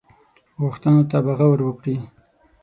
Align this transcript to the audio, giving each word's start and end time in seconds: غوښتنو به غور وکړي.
غوښتنو 0.61 1.01
به 1.25 1.33
غور 1.37 1.59
وکړي. 1.65 1.95